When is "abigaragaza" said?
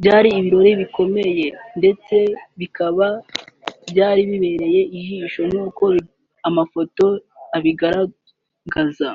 7.56-9.08